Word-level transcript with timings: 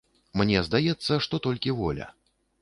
Мне 0.39 0.63
здаецца, 0.67 1.19
што 1.27 1.41
толькі 1.45 1.75
воля. 1.83 2.09